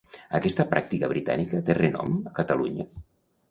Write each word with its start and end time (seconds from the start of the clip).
Aquesta 0.37 0.65
pràctica 0.71 1.09
britànica 1.11 1.61
té 1.69 1.77
renom, 1.81 2.19
a 2.33 2.35
Catalunya? 2.43 2.91